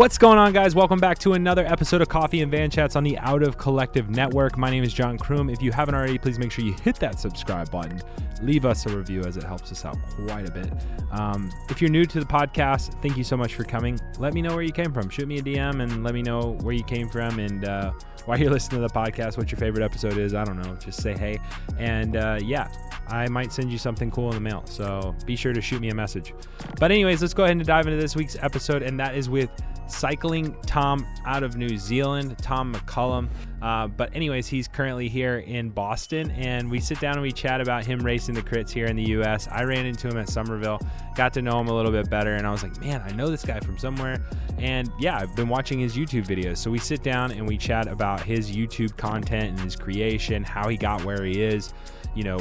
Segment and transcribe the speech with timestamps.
[0.00, 0.74] What's going on, guys?
[0.74, 4.08] Welcome back to another episode of Coffee and Van Chats on the Out of Collective
[4.08, 4.56] Network.
[4.56, 5.52] My name is John Kroom.
[5.52, 8.00] If you haven't already, please make sure you hit that subscribe button.
[8.40, 10.72] Leave us a review as it helps us out quite a bit.
[11.12, 14.00] Um, if you're new to the podcast, thank you so much for coming.
[14.18, 15.10] Let me know where you came from.
[15.10, 17.92] Shoot me a DM and let me know where you came from and uh,
[18.24, 20.32] why you're listening to the podcast, what your favorite episode is.
[20.32, 20.76] I don't know.
[20.76, 21.38] Just say hey.
[21.78, 22.72] And uh, yeah,
[23.08, 24.62] I might send you something cool in the mail.
[24.64, 26.32] So be sure to shoot me a message.
[26.78, 29.50] But, anyways, let's go ahead and dive into this week's episode, and that is with
[29.90, 33.28] Cycling Tom out of New Zealand, Tom McCullum.
[33.60, 37.60] Uh, but, anyways, he's currently here in Boston, and we sit down and we chat
[37.60, 39.48] about him racing the crits here in the US.
[39.48, 40.80] I ran into him at Somerville,
[41.14, 43.28] got to know him a little bit better, and I was like, man, I know
[43.28, 44.24] this guy from somewhere.
[44.58, 46.58] And yeah, I've been watching his YouTube videos.
[46.58, 50.68] So we sit down and we chat about his YouTube content and his creation, how
[50.68, 51.72] he got where he is
[52.14, 52.38] you know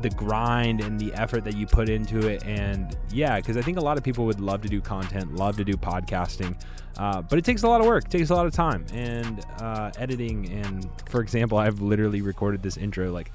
[0.00, 2.44] the grind and the effort that you put into it.
[2.44, 5.56] And yeah because i think a lot of people would love to do content love
[5.56, 6.58] to do podcasting
[6.98, 8.84] uh, but it takes a lot of work takes a lot of time.
[8.92, 13.30] And uh, editing and for example i've literally recorded this intro like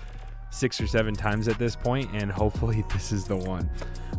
[0.50, 3.70] six or seven times at this point and hopefully this is the one.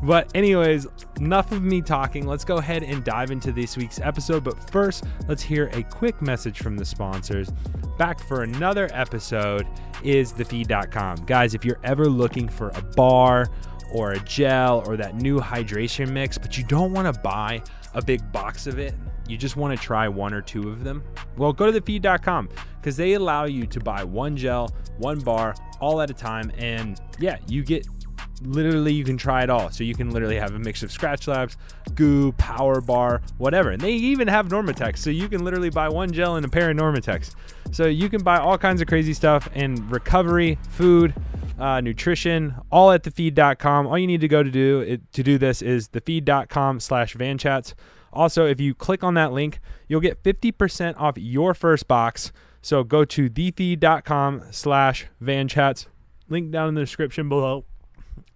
[0.03, 0.87] But anyways
[1.19, 2.27] enough of me talking.
[2.27, 4.45] Let's go ahead and dive into this week's episode.
[4.45, 7.51] But first let's hear a quick message from the sponsors.
[7.99, 9.67] Back for another episode
[10.05, 11.25] is thefeed.com.
[11.27, 13.49] Guys, if you're ever looking for a bar
[13.93, 17.61] or a gel or that new hydration mix, but you don't want to buy
[17.95, 18.95] a big box of it,
[19.29, 21.03] you just want to try one or two of them,
[21.37, 22.49] well, go to thefeed.com
[22.81, 26.51] because they allow you to buy one gel, one bar, all at a time.
[26.57, 27.87] And yeah, you get
[28.43, 29.71] literally you can try it all.
[29.71, 31.57] So you can literally have a mix of Skratch Labs,
[31.95, 33.71] GU, Power Bar, whatever.
[33.71, 34.99] And they even have Normatex.
[34.99, 37.35] so you can literally buy one gel and a pair of Normatex.
[37.71, 41.15] So you can buy all kinds of crazy stuff and recovery, food,
[41.59, 43.87] uh, nutrition, all at thefeed.com.
[43.87, 47.75] All you need to go to do it, to do this is thefeed.com slash vanchats.
[48.13, 52.33] Also, if you click on that link, you'll get 50% off your first box.
[52.63, 55.87] So go to thefeed.com slash vanchats.
[56.29, 57.65] Link down in the description below.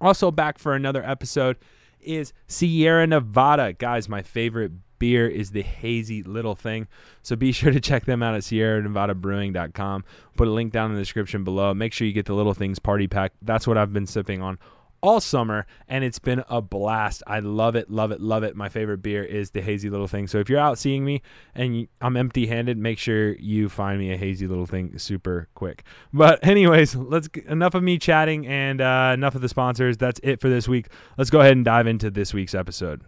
[0.00, 1.56] Also, back for another episode
[2.00, 3.72] is Sierra Nevada.
[3.72, 6.86] Guys, my favorite beer is the hazy little thing.
[7.24, 10.04] So be sure to check them out at Sierra Nevada Brewing.com.
[10.36, 11.74] Put a link down in the description below.
[11.74, 13.32] Make sure you get the little things party pack.
[13.42, 14.60] That's what I've been sipping on
[15.00, 17.24] all summer and it's been a blast.
[17.26, 18.54] I love it, love it, love it.
[18.54, 20.28] My favorite beer is the hazy little thing.
[20.28, 21.20] So if you're out seeing me
[21.52, 25.82] and I'm empty handed, make sure you find me a hazy little thing super quick.
[26.12, 29.96] But, anyways, let's enough of me chatting and uh, enough of the sponsors.
[29.96, 30.86] That's it for this week.
[31.18, 33.02] Let's go ahead and dive into this week's episode.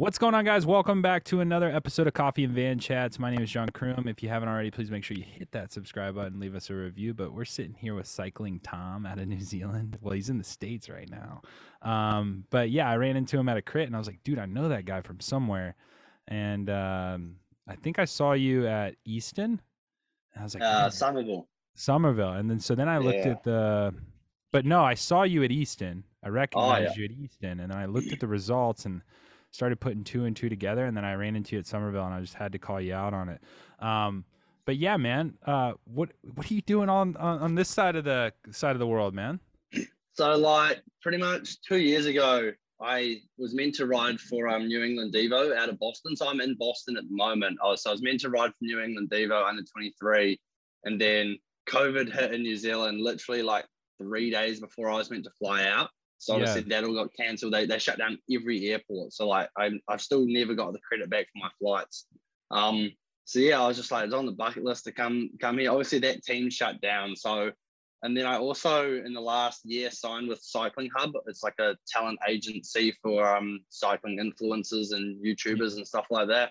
[0.00, 0.64] What's going on, guys?
[0.64, 3.18] Welcome back to another episode of Coffee and Van Chats.
[3.18, 4.08] My name is John Kroom.
[4.08, 6.74] If you haven't already, please make sure you hit that subscribe button, leave us a
[6.74, 7.12] review.
[7.12, 9.98] But we're sitting here with Cycling Tom out of New Zealand.
[10.00, 11.42] Well, he's in the States right now.
[11.82, 14.38] Um, but yeah, I ran into him at a crit and I was like, dude,
[14.38, 15.76] I know that guy from somewhere.
[16.28, 17.36] And um,
[17.68, 19.60] I think I saw you at Easton.
[20.34, 21.46] I was like, uh, Somerville.
[21.74, 22.32] Somerville.
[22.32, 23.32] And then so then I looked yeah.
[23.32, 23.92] at the,
[24.50, 26.04] but no, I saw you at Easton.
[26.24, 26.96] I recognized oh, yeah.
[26.96, 27.60] you at Easton.
[27.60, 29.02] And then I looked at the results and
[29.50, 32.14] started putting two and two together, and then I ran into you at Somerville, and
[32.14, 33.40] I just had to call you out on it.
[33.78, 34.24] Um,
[34.64, 38.04] but yeah, man, uh, what what are you doing on, on on this side of
[38.04, 39.40] the side of the world, man?
[40.14, 44.82] So like pretty much two years ago, I was meant to ride for um, New
[44.82, 46.16] England Devo out of Boston.
[46.16, 47.58] So I'm in Boston at the moment.
[47.62, 50.38] Was, so I was meant to ride for New England Devo under 23.
[50.84, 53.66] And then COVID hit in New Zealand literally like
[53.98, 55.90] three days before I was meant to fly out.
[56.20, 56.80] So obviously yeah.
[56.80, 57.54] that all got cancelled.
[57.54, 59.14] They, they shut down every airport.
[59.14, 62.06] So like I I've still never got the credit back for my flights.
[62.50, 62.92] Um
[63.24, 65.70] so yeah, I was just like it's on the bucket list to come come here.
[65.70, 67.16] Obviously that team shut down.
[67.16, 67.52] So
[68.02, 71.12] and then I also in the last year signed with Cycling Hub.
[71.26, 76.50] It's like a talent agency for um cycling influencers and YouTubers and stuff like that.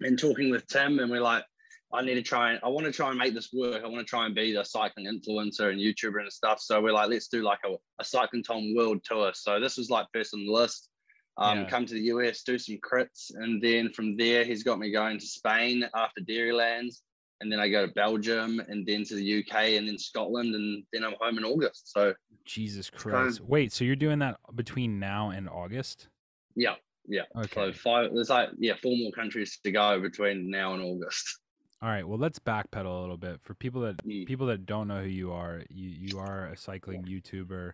[0.00, 1.44] And talking with Tim and we're like,
[1.92, 3.82] I need to try and I want to try and make this work.
[3.84, 6.60] I want to try and be the cycling influencer and YouTuber and stuff.
[6.60, 9.32] So we're like, let's do like a, a cycling Tom world tour.
[9.34, 10.88] So this was like first on the list.
[11.36, 11.68] Um, yeah.
[11.68, 15.18] come to the US, do some crits, and then from there he's got me going
[15.18, 17.02] to Spain after Dairylands,
[17.40, 20.84] and then I go to Belgium, and then to the UK, and then Scotland, and
[20.92, 21.92] then I'm home in August.
[21.92, 22.14] So
[22.44, 23.14] Jesus Christ!
[23.14, 26.06] Kind of, Wait, so you're doing that between now and August?
[26.54, 26.74] Yeah,
[27.08, 27.22] yeah.
[27.36, 27.48] Okay.
[27.52, 28.10] So five.
[28.14, 31.40] There's like yeah, four more countries to go between now and August.
[31.84, 34.26] All right, well let's backpedal a little bit for people that mm.
[34.26, 35.60] people that don't know who you are.
[35.68, 37.72] You you are a cycling YouTuber,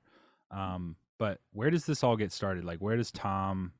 [0.50, 2.64] um, but where does this all get started?
[2.64, 3.70] Like, where does Tom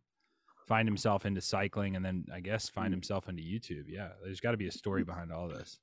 [0.69, 2.93] find himself into cycling, and then I guess find mm.
[2.93, 3.87] himself into YouTube?
[3.89, 5.81] Yeah, there's got to be a story behind all this.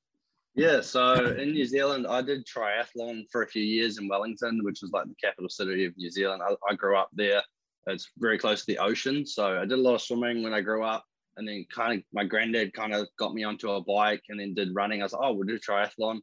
[0.54, 4.78] Yeah, so in New Zealand, I did triathlon for a few years in Wellington, which
[4.80, 6.40] was like the capital city of New Zealand.
[6.42, 7.42] I, I grew up there.
[7.86, 10.62] It's very close to the ocean, so I did a lot of swimming when I
[10.62, 11.04] grew up
[11.38, 14.54] and then kind of my granddad kind of got me onto a bike and then
[14.54, 15.00] did running.
[15.00, 16.18] I was like, oh, we'll do triathlon.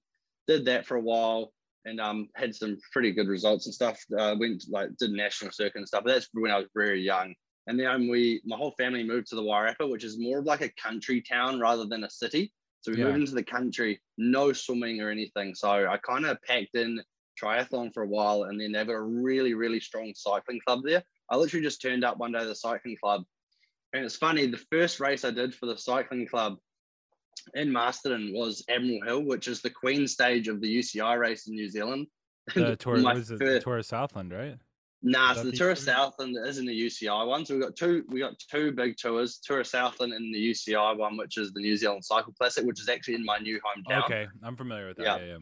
[0.47, 1.51] Did that for a while
[1.85, 3.99] and um, had some pretty good results and stuff.
[4.17, 6.03] Uh, went like did national circuit and stuff.
[6.05, 7.33] But that's when I was very young.
[7.67, 10.61] And then we, my whole family moved to the Wairarapa, which is more of like
[10.61, 12.51] a country town rather than a city.
[12.81, 13.05] So we yeah.
[13.05, 15.55] moved into the country, no swimming or anything.
[15.55, 17.01] So I kind of packed in
[17.41, 21.03] triathlon for a while, and then they've a really, really strong cycling club there.
[21.29, 23.23] I literally just turned up one day to the cycling club,
[23.95, 24.45] and it's funny.
[24.47, 26.57] The first race I did for the cycling club
[27.53, 31.55] in Masterton was Admiral Hill, which is the Queen stage of the UCI race in
[31.55, 32.07] New Zealand.
[32.53, 34.55] The tour was the Tour of Southland, right?
[35.01, 37.43] Nah, so the Tour of Southland isn't the UCI one.
[37.43, 40.95] So we got two, we got two big tours: Tour of Southland and the UCI
[40.95, 44.03] one, which is the New Zealand Cycle Classic, which is actually in my new hometown.
[44.03, 45.03] Okay, I'm familiar with that.
[45.03, 45.25] Yeah, yeah.
[45.25, 45.37] yeah.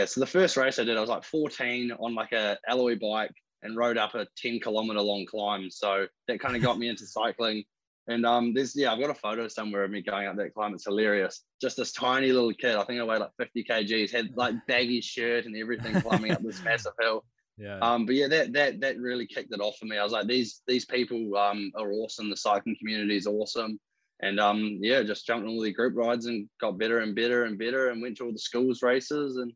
[0.00, 2.98] yeah so the first race I did, I was like 14 on like a alloy
[2.98, 3.32] bike
[3.62, 5.70] and rode up a 10 kilometer long climb.
[5.70, 7.64] So that kind of got me into cycling.
[8.08, 10.74] And um, there's yeah, I've got a photo somewhere of me going up that climb.
[10.74, 11.42] It's hilarious.
[11.60, 12.74] Just this tiny little kid.
[12.74, 14.10] I think I weighed like 50 kgs.
[14.10, 17.24] Had like baggy shirt and everything, climbing up this massive hill.
[17.58, 17.78] Yeah.
[17.78, 19.98] Um, but yeah, that that that really kicked it off for me.
[19.98, 22.28] I was like, these these people um are awesome.
[22.28, 23.78] The cycling community is awesome.
[24.20, 27.44] And um, yeah, just jumped on all the group rides and got better and better
[27.44, 29.52] and better and went to all the schools races and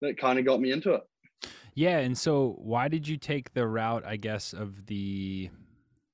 [0.00, 1.02] that kind of got me into it.
[1.74, 5.50] Yeah, and so why did you take the route, I guess, of the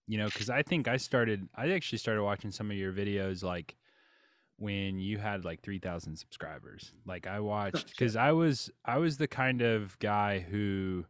[0.08, 3.44] you know, because I think I started I actually started watching some of your videos
[3.44, 3.76] like
[4.56, 6.92] when you had like 3000 subscribers.
[7.06, 11.04] Like i watched because i was i was the kind of guy who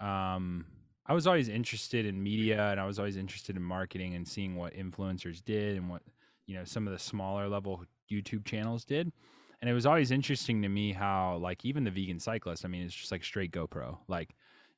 [0.00, 0.64] um
[1.06, 4.56] i was always interested in media and i was always interested in marketing and seeing
[4.56, 6.02] what influencers did and what
[6.46, 9.12] you know some of the smaller level youtube channels did.
[9.60, 12.82] And it was always interesting to me how like even the vegan cyclist i mean
[12.82, 13.98] it's just like straight gopro.
[14.08, 14.34] Like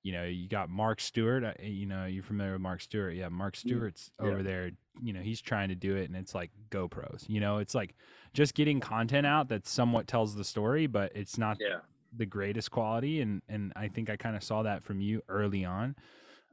[0.07, 1.43] you know, you got Mark Stewart.
[1.43, 3.17] Uh, you know, you're familiar with Mark Stewart.
[3.17, 4.29] Yeah, Mark Stewart's yeah.
[4.29, 4.71] over there.
[5.03, 7.29] You know, he's trying to do it, and it's like GoPros.
[7.29, 7.97] You know, it's like
[8.33, 11.79] just getting content out that somewhat tells the story, but it's not yeah.
[12.17, 13.21] the greatest quality.
[13.21, 15.97] And and I think I kind of saw that from you early on.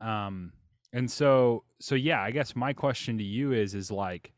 [0.01, 0.51] Um,
[0.91, 4.33] and so so yeah, I guess my question to you is is like,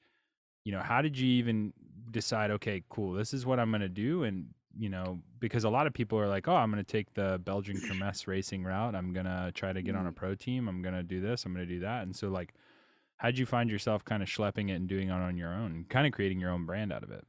[0.65, 1.71] you know, how did you even
[2.11, 2.51] decide?
[2.51, 4.47] Okay, cool, this is what I'm gonna do, and
[4.77, 7.39] you know, because a lot of people are like, oh, I'm going to take the
[7.43, 8.95] Belgian Kermesse racing route.
[8.95, 10.15] I'm going to try to get on a mm.
[10.15, 10.67] pro team.
[10.67, 11.45] I'm going to do this.
[11.45, 12.03] I'm going to do that.
[12.03, 12.53] And so, like,
[13.17, 16.05] how'd you find yourself kind of schlepping it and doing it on your own, kind
[16.05, 17.23] of creating your own brand out of it?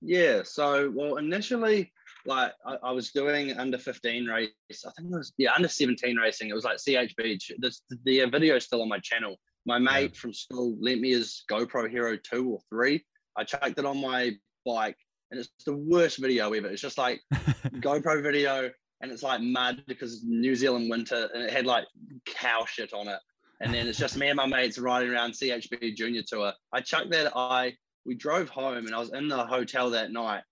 [0.00, 0.42] Yeah.
[0.44, 1.92] So, well, initially,
[2.26, 4.50] like, I, I was doing under 15 race.
[4.70, 6.48] I think it was, yeah, under 17 racing.
[6.48, 7.52] It was like CH Beach.
[7.58, 9.36] This, the video is still on my channel.
[9.66, 10.20] My mate yeah.
[10.20, 13.04] from school lent me his GoPro Hero 2 or 3.
[13.36, 14.32] I chucked it on my
[14.64, 14.96] bike
[15.30, 16.68] and it's the worst video ever.
[16.68, 21.52] It's just like GoPro video, and it's like mud because New Zealand winter, and it
[21.52, 21.84] had like
[22.26, 23.18] cow shit on it.
[23.60, 26.52] And then it's just me and my mates riding around CHB Junior Tour.
[26.72, 27.32] I chucked that.
[27.36, 27.74] I
[28.06, 30.42] we drove home, and I was in the hotel that night.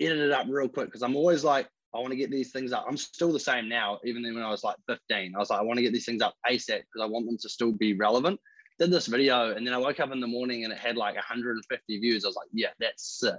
[0.00, 2.72] Edited it up real quick because I'm always like, I want to get these things
[2.72, 2.86] up.
[2.88, 5.34] I'm still the same now, even then when I was like 15.
[5.34, 7.36] I was like, I want to get these things up ASAP because I want them
[7.38, 8.40] to still be relevant.
[8.78, 11.14] Did this video, and then I woke up in the morning and it had like
[11.14, 12.24] 150 views.
[12.24, 13.34] I was like, yeah, that's sick.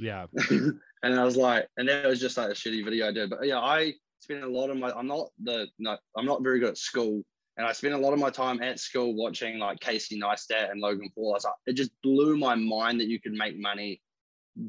[0.00, 0.26] Yeah.
[0.50, 0.80] and
[1.20, 3.30] I was like, and that was just like a shitty video I did.
[3.30, 6.58] But yeah, I spent a lot of my I'm not the no, I'm not very
[6.58, 7.22] good at school.
[7.56, 10.80] And I spent a lot of my time at school watching like Casey Neistat and
[10.80, 11.32] Logan Paul.
[11.32, 14.00] I was like, it just blew my mind that you could make money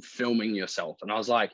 [0.02, 0.98] filming yourself.
[1.02, 1.52] And I was like,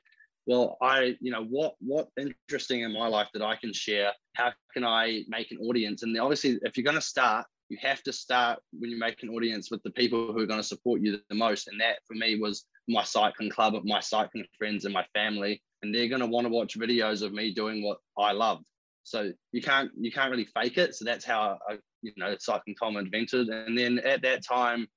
[0.48, 4.14] well, I, you know, what what interesting in my life that I can share?
[4.34, 6.02] How can I make an audience?
[6.02, 9.30] And obviously, if you're going to start, you have to start when you make an
[9.30, 11.68] audience with the people who are going to support you the most.
[11.68, 15.62] And that for me was my cycling club, my cycling friends, and my family.
[15.82, 18.60] And they're going to want to watch videos of me doing what I love.
[19.04, 20.96] So you can't you can't really fake it.
[20.96, 23.48] So that's how I, you know cycling Tom invented.
[23.48, 24.88] And then at that time,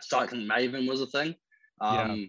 [0.00, 1.34] cycling Maven was a thing.
[1.80, 2.26] Um, yeah.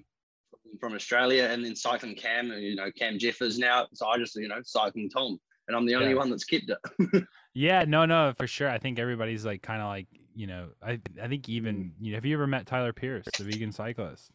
[0.79, 3.87] From Australia, and then cycling Cam, you know, Cam Jeffers now.
[3.93, 6.15] So I just, you know, cycling Tom, and I'm the only yeah.
[6.15, 7.23] one that's kept it.
[7.55, 8.69] Yeah, no, no, for sure.
[8.69, 10.67] I think everybody's like kind of like you know.
[10.83, 11.91] I I think even mm.
[12.01, 12.17] you know.
[12.17, 14.29] Have you ever met Tyler Pierce, the vegan cyclist?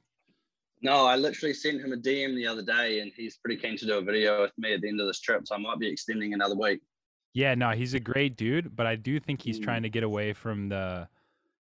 [0.82, 3.86] No, I literally sent him a DM the other day, and he's pretty keen to
[3.86, 5.46] do a video with me at the end of this trip.
[5.46, 6.80] So I might be extending another week.
[7.32, 9.64] Yeah, no, he's a great dude, but I do think he's mm.
[9.64, 11.08] trying to get away from the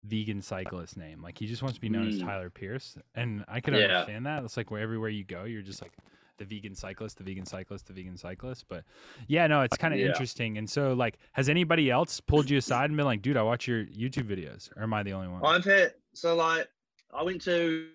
[0.03, 1.21] vegan cyclist name.
[1.21, 2.13] Like he just wants to be known mm.
[2.13, 3.81] as Tyler Pierce, and I can yeah.
[3.81, 4.43] understand that.
[4.43, 5.93] It's like where everywhere you go, you're just like
[6.37, 8.65] the vegan cyclist, the vegan cyclist, the vegan cyclist.
[8.67, 8.83] But
[9.27, 10.07] yeah, no, it's kind of yeah.
[10.07, 10.57] interesting.
[10.57, 13.67] And so, like, has anybody else pulled you aside and been like, dude, I watch
[13.67, 15.43] your YouTube videos, or am I the only one?
[15.43, 16.67] I've had so like
[17.13, 17.87] I went to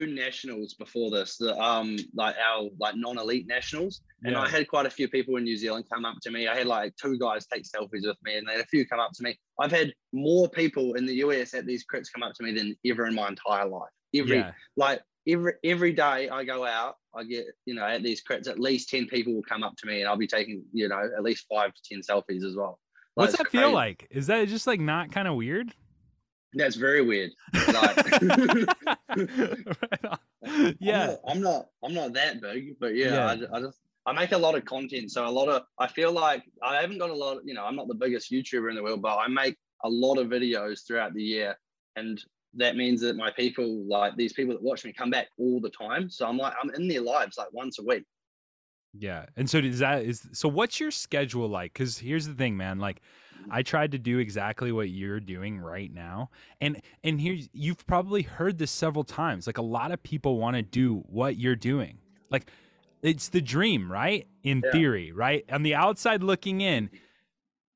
[0.00, 4.42] nationals before this, the, um, like our like non-elite nationals, and Yeah.
[4.42, 6.48] I had quite a few people in New Zealand come up to me.
[6.48, 9.12] I had like two guys take selfies with me, and then a few come up
[9.14, 9.38] to me.
[9.58, 12.76] I've had more people in the US at these crits come up to me than
[12.84, 13.90] ever in my entire life.
[14.14, 14.52] Every yeah.
[14.76, 18.58] like every every day I go out, I get you know at these crits at
[18.58, 21.22] least ten people will come up to me, and I'll be taking you know at
[21.22, 22.78] least five to ten selfies as well.
[23.16, 24.06] Like, What's that feel like?
[24.10, 25.72] Is that just like not kind of weird?
[26.54, 27.32] That's very weird.
[27.68, 27.96] Like,
[30.46, 31.16] Right yeah.
[31.26, 33.46] I'm not, I'm not I'm not that big, but yeah, Yeah.
[33.52, 36.12] I, I just I make a lot of content, so a lot of I feel
[36.12, 37.40] like I haven't got a lot.
[37.44, 40.18] You know, I'm not the biggest YouTuber in the world, but I make a lot
[40.18, 41.58] of videos throughout the year,
[41.96, 42.22] and
[42.54, 45.70] that means that my people, like these people that watch me, come back all the
[45.70, 46.08] time.
[46.08, 48.04] So I'm like I'm in their lives like once a week.
[48.98, 49.26] Yeah.
[49.36, 51.74] And so does that is so what's your schedule like?
[51.74, 53.02] Cuz here's the thing, man, like
[53.50, 56.30] I tried to do exactly what you're doing right now.
[56.60, 59.46] And and here's you've probably heard this several times.
[59.46, 61.98] Like a lot of people want to do what you're doing.
[62.30, 62.50] Like
[63.02, 64.26] it's the dream, right?
[64.42, 64.72] In Yeah.
[64.72, 65.44] theory, right?
[65.50, 66.90] On the outside looking in,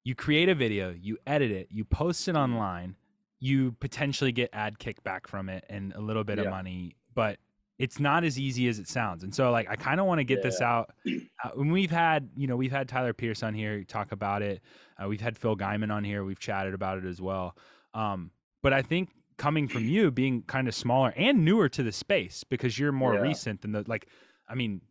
[0.03, 2.43] you create a video, you edit it, you post it mm-hmm.
[2.43, 2.97] online,
[3.39, 7.39] you potentially get ad kickback from it and a little bit of money, but
[7.81, 9.25] it's not as easy as it sounds.
[9.25, 10.91] And so like I kind of want to get this out.
[11.07, 14.61] Uh, when we've had, you know, we've had Tyler Pierce on here talk about it.
[15.03, 16.23] Uh, we've had Phil Gaimon on here.
[16.23, 17.57] We've chatted about it as well.
[17.95, 18.33] Um,
[18.63, 19.09] but I think
[19.39, 23.15] coming from you being kind of smaller and newer to the space because you're more
[23.15, 23.21] Yeah.
[23.23, 24.07] recent than the like
[24.47, 24.83] I mean,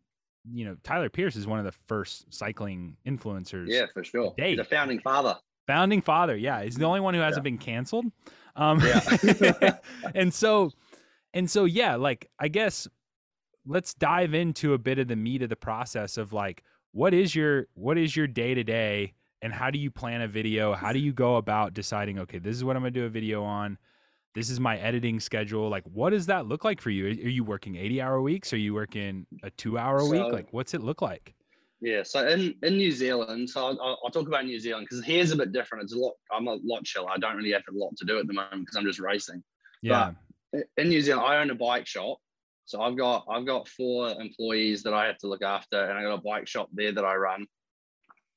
[0.50, 3.66] you know, Tyler Pierce is one of the first cycling influencers.
[3.68, 4.34] Yeah, for sure.
[4.36, 4.58] Dave.
[4.58, 5.36] He's a founding father.
[5.68, 6.64] Founding father, yeah.
[6.64, 8.06] He's the only one who hasn't been canceled.
[8.56, 9.78] Um Yeah.
[10.16, 10.72] and so
[11.34, 12.88] and so yeah, like I guess
[13.66, 17.34] let's dive into a bit of the meat of the process of like what is
[17.34, 20.74] your what is your day to day and how do you plan a video?
[20.74, 21.06] How do mm-hmm.
[21.06, 23.78] you go about deciding okay, this is what I'm going to do a video on?
[24.34, 25.68] This is my editing schedule.
[25.68, 27.06] Like what does that look like for you?
[27.06, 28.52] Are you working 80-hour weeks?
[28.52, 30.32] Are you working a 2-hour a week?
[30.32, 31.34] Like what's it look like?
[31.82, 35.30] Yeah, so in, in New Zealand, so I'll, I'll- talk about New Zealand because here's
[35.30, 35.84] a bit different.
[35.84, 36.12] It's a lot.
[36.30, 37.08] I'm a lot chiller.
[37.10, 39.42] I don't really have a lot to do at the moment because I'm just racing.
[39.80, 40.12] Yeah.
[40.52, 42.18] In New Zealand, I own a bike shop.
[42.66, 46.02] So I've got I've got four employees that I have to look after, and I
[46.02, 47.46] got a bike shop there that I run.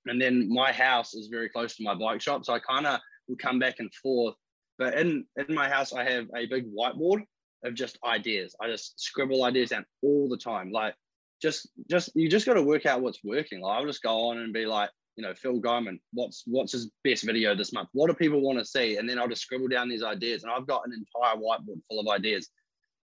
[0.05, 3.00] And then my house is very close to my bike shop, so I kind of
[3.27, 4.36] will come back and forth.
[4.77, 7.24] But in in my house, I have a big whiteboard
[7.63, 8.55] of just ideas.
[8.60, 10.72] I just scribble ideas down all the time.
[10.72, 10.96] Like
[11.41, 13.62] just just you just got to work out what's working.
[13.62, 16.91] Like I'll just go on and be like, you know, Phil Gaimon, what's what's his
[17.03, 17.89] best video this month?
[17.93, 18.98] What do people want to see?
[18.98, 22.00] And then I'll just scribble down these ideas, and I've got an entire whiteboard full
[22.00, 22.50] of ideas.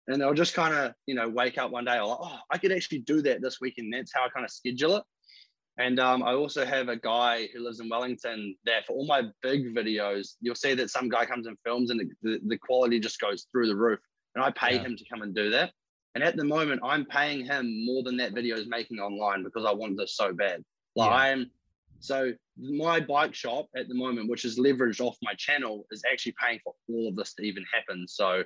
[0.08, 2.70] And I'll just kind of, you know, wake up one day, like, oh, I could
[2.70, 3.92] actually do that this weekend.
[3.92, 5.02] That's how I kind of schedule it.
[5.78, 9.24] And um, I also have a guy who lives in Wellington that for all my
[9.42, 13.00] big videos, you'll see that some guy comes and films and the, the, the quality
[13.00, 13.98] just goes through the roof.
[14.34, 14.84] And I pay Yeah.
[14.84, 15.72] him to come and do that.
[16.14, 19.66] And at the moment, I'm paying him more than that video is making online because
[19.66, 20.62] I want this so bad.
[20.94, 21.16] Like Yeah.
[21.16, 21.50] I am,
[22.00, 26.34] so my bike shop at the moment, which is leveraged off my channel, is actually
[26.42, 28.06] paying for all of this to even happen.
[28.08, 28.44] So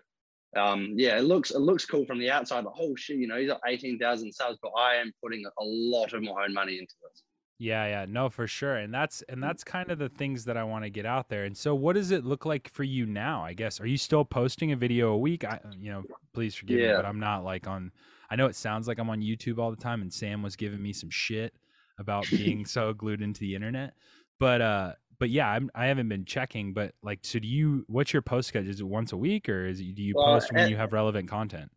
[0.56, 2.64] um, yeah, it looks it looks cool from the outside.
[2.64, 5.64] Like, oh shit, you know, he's got eighteen thousand subs, but I am putting a
[5.64, 7.22] lot of my own money into this.
[7.58, 8.76] Yeah, yeah, no, for sure.
[8.76, 11.44] And that's and that's kind of the things that I want to get out there.
[11.44, 13.44] And so what does it look like for you now?
[13.44, 15.44] I guess are you still posting a video a week?
[15.44, 16.02] I you know,
[16.32, 17.92] please forgive me, but I'm not like on
[18.30, 20.82] I know it sounds like I'm on YouTube all the time and Sam was giving
[20.82, 21.54] me some shit
[22.00, 23.94] about being so glued into the internet.
[24.40, 27.84] But uh but yeah, I'm, I haven't been checking, but like, so do you?
[27.88, 28.70] What's your post schedule?
[28.70, 30.76] Is it once a week, or is it, do you Well, post when at- you
[30.78, 31.70] have relevant content?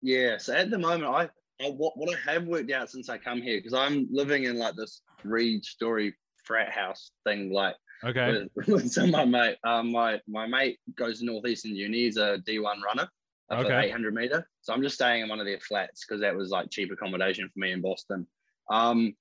[0.00, 0.38] Yeah.
[0.38, 1.28] So at the moment, I,
[1.62, 4.56] I what what I have worked out since I come here because I'm living in
[4.58, 6.14] like this three-story
[6.44, 9.56] frat house thing, like Okay, with, with some my mate.
[9.62, 12.04] Um, my my mate goes to Northeastern Uni.
[12.04, 13.08] He's a D1 runner.
[13.50, 13.88] Up Okay.
[13.88, 14.48] 800 meter.
[14.62, 17.48] So I'm just staying in one of their flats because that was like cheap accommodation
[17.52, 18.26] for me in Boston.
[18.70, 19.14] Um,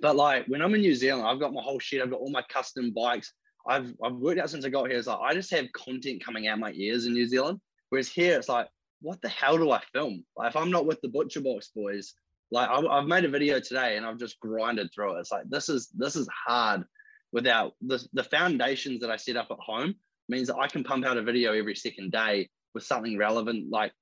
[0.00, 2.02] but like when I'm in New Zealand, I've got my whole shit.
[2.02, 3.32] I've got all my custom bikes.
[3.66, 4.98] I've I've worked out since I got here.
[4.98, 7.60] It's like I just have content coming out my ears in New Zealand.
[7.90, 8.68] Whereas here, it's like,
[9.00, 10.24] what the hell do I film?
[10.36, 12.14] Like if I'm not with the Butcher Box boys,
[12.50, 15.20] like I, I've made a video today and I've just grinded through it.
[15.20, 16.84] It's like this is this is hard
[17.32, 19.94] without the the foundations that I set up at home
[20.28, 23.70] means that I can pump out a video every second day with something relevant.
[23.70, 23.92] Like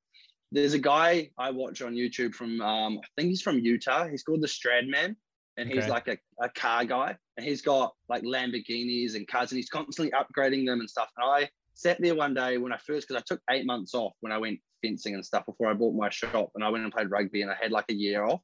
[0.53, 4.09] there's a guy I watch on YouTube from um, I think he's from Utah.
[4.09, 5.17] He's called the Stradman,
[5.61, 5.91] and he's Okay.
[5.91, 10.13] like a, a car guy, and he's got like Lamborghinis and cars, and he's constantly
[10.13, 11.09] upgrading them and stuff.
[11.17, 14.13] And I sat there one day when I first because I took eight months off
[14.21, 16.93] when I went fencing and stuff before I bought my shop, and I went and
[16.93, 18.41] played rugby, and I had like a year off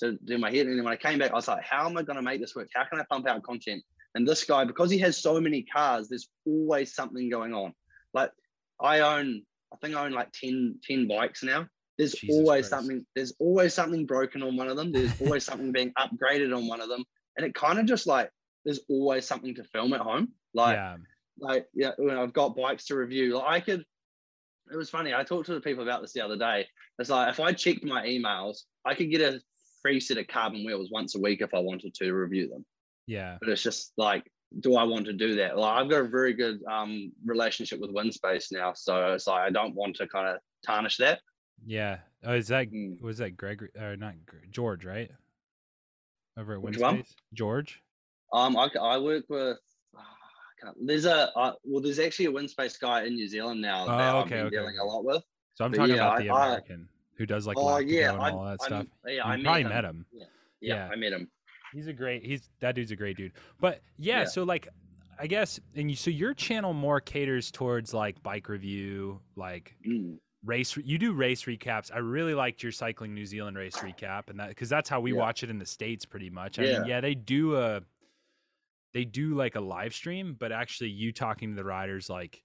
[0.00, 0.66] to do my head.
[0.66, 2.40] And then when I came back, I was like, how am I going to make
[2.40, 2.68] this work?
[2.74, 3.82] How can I pump out content?
[4.14, 7.72] And this guy, because he has so many cars, there's always something going on.
[8.12, 8.32] Like
[8.80, 9.42] I own,
[9.72, 11.66] I think I own like 10, 10 bikes now.
[12.00, 12.70] There's Jesus always Christ.
[12.70, 13.06] something.
[13.14, 14.90] There's always something broken on one of them.
[14.90, 17.04] There's always something being upgraded on one of them,
[17.36, 18.30] and it kind of just like
[18.64, 20.28] there's always something to film at home.
[20.54, 20.96] Like yeah.
[21.38, 23.36] like yeah, when I've got bikes to review.
[23.36, 23.84] Like I could.
[24.72, 25.12] It was funny.
[25.12, 26.66] I talked to the people about this the other day.
[26.98, 29.40] It's like if I checked my emails, I could get a
[29.82, 32.64] free set of carbon wheels once a week if I wanted to review them.
[33.06, 33.36] Yeah.
[33.40, 34.24] But it's just like,
[34.60, 35.58] do I want to do that?
[35.58, 39.50] Like I've got a very good um, relationship with WinSpace now, so it's like I
[39.50, 41.20] don't want to kind of tarnish that.
[41.66, 41.98] Yeah.
[42.24, 43.00] Oh, is that Mm.
[43.00, 44.14] was that Gregory or not
[44.50, 45.10] George, right?
[46.38, 47.04] Over at Which one?
[47.34, 47.80] George?
[48.32, 49.58] Um, I, I work with.
[49.96, 53.92] ah, There's a uh, well, there's actually a WinSpace guy in New Zealand now that
[54.14, 55.22] Oh, I've okay, been okay, dealing a lot with.
[55.54, 58.12] So I'm But talking yeah, about I- the I- American who does like oh yeah,
[58.12, 58.86] and I, all that I- stuff.
[59.06, 59.68] yeah, you I met probably him.
[59.68, 60.06] met him.
[60.12, 60.24] Yeah,
[60.60, 60.88] Yeah.
[60.90, 61.30] I met him.
[61.72, 62.24] He's a great.
[62.24, 63.32] He's that dude's a great dude.
[63.60, 64.24] But yeah, Yeah.
[64.26, 64.68] so like,
[65.18, 70.18] I guess, and you, so your channel more caters towards like bike review, like Mm.
[70.44, 70.76] Race.
[70.76, 71.94] You do race recaps.
[71.94, 75.12] I really liked your cycling New Zealand race recap, and that because that's how we
[75.12, 75.18] Yeah.
[75.18, 76.58] watch it in the states, pretty much.
[76.58, 76.78] I Yeah.
[76.78, 77.82] mean, yeah, they do a,
[78.92, 82.42] they do like a live stream, but actually, you talking to the riders, like,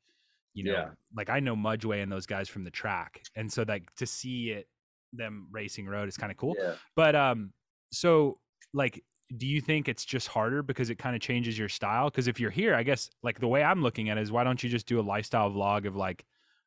[0.54, 0.92] you know, Yeah.
[1.16, 4.52] like I know Mudgway and those guys from the track, and so like to see
[4.52, 4.68] it,
[5.14, 6.56] them racing road is kind of cool.
[6.60, 6.75] Yeah.
[6.96, 7.54] But um,
[7.92, 8.42] so
[8.74, 9.04] like,
[9.38, 12.10] do you think it's just harder because it kind of changes your style?
[12.10, 14.44] Because if you're here, I guess like the way I'm looking at it is why
[14.44, 16.25] don't you just do a lifestyle vlog of like,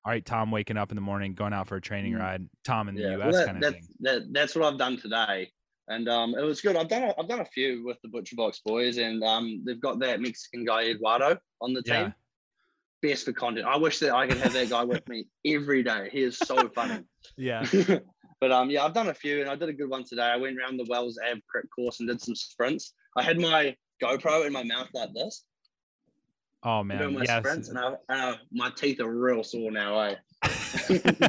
[0.08, 2.20] all right, Tom waking up in the morning, going out for a training Mm.
[2.20, 3.16] ride, Tom in the yeah.
[3.16, 3.24] U.S.
[3.24, 3.88] Well, that, kind of thing.
[4.00, 5.52] that, that's what I've done today,
[5.86, 6.76] and um, it was good.
[6.76, 9.78] I've done a, I've done a few with the Butcher Box boys, and um, they've
[9.78, 11.94] got that Mexican guy Eduardo on the team.
[11.94, 12.12] Yeah.
[13.02, 13.66] Best for content.
[13.66, 16.08] I wish that I could have that guy with me every day.
[16.10, 17.04] He is so funny.
[17.36, 17.66] Yeah.
[18.40, 20.22] but um, yeah, I've done a few, and I did a good one today.
[20.22, 22.94] I went around the Wells Ave Crit course and did some sprints.
[23.14, 25.44] I had my GoPro in my mouth like this,
[26.64, 27.68] Oh man, my yes.
[27.68, 29.98] and I, uh, my teeth are real sore now.
[30.00, 30.14] Eh?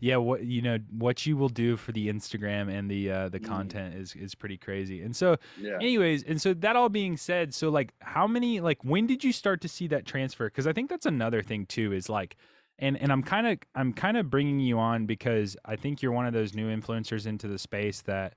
[0.00, 3.38] Yeah, what you know, what you will do for the Instagram and the uh, the
[3.40, 3.44] Mm.
[3.46, 5.02] content is is pretty crazy.
[5.02, 5.76] And so, Yeah.
[5.76, 9.32] anyways, and so that all being said, so like, how many like when did you
[9.32, 10.46] start to see that transfer?
[10.46, 11.92] Because I think that's another thing too.
[11.92, 12.36] Is like,
[12.78, 16.12] and and I'm kind of I'm kind of bringing you on because I think you're
[16.12, 18.34] one of those new influencers into the space that,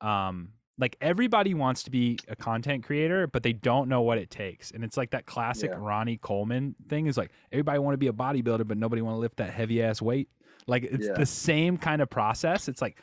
[0.00, 4.30] um, like everybody wants to be a content creator, but they don't know what it
[4.30, 4.70] takes.
[4.70, 5.78] And it's like that classic Yeah.
[5.78, 9.18] Ronnie Coleman thing is like everybody want to be a bodybuilder, but nobody want to
[9.20, 10.28] lift that heavy ass weight.
[10.66, 11.14] Like it's Yeah.
[11.14, 12.68] the same kind of process.
[12.68, 13.00] It's like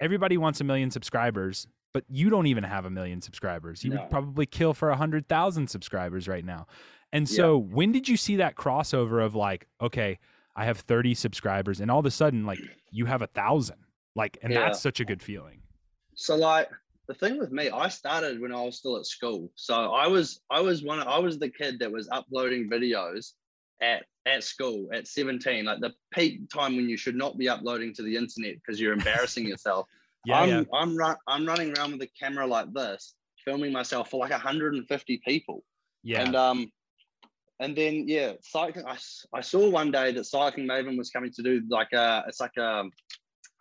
[0.00, 3.82] everybody wants a million subscribers, but you don't even have a million subscribers.
[3.84, 4.00] You No.
[4.02, 6.66] would probably kill for a hundred thousand subscribers right now.
[7.12, 10.18] And so when did you see that crossover of like, okay,
[10.54, 12.58] I have 30 subscribers and all of a sudden like
[12.90, 13.78] you have a thousand?
[14.14, 14.60] Like, and Yeah.
[14.66, 15.62] that's such a good feeling.
[16.14, 16.68] So like
[17.08, 19.50] the thing with me, I started when I was still at school.
[19.56, 23.32] So I was I was one I was the kid that was uploading videos
[23.80, 27.94] at at school at 17, like the peak time when you should not be uploading
[27.94, 29.86] to the internet because you're embarrassing yourself.
[30.26, 30.62] Yeah, I'm yeah.
[30.74, 35.22] I'm run, I'm running around with a camera like this, filming myself for like 150
[35.26, 35.64] people.
[36.02, 36.22] Yeah.
[36.22, 36.72] And um
[37.58, 38.98] and then yeah, cycling I,
[39.32, 42.56] I saw one day that Cycling Maven was coming to do like a it's like
[42.58, 42.84] a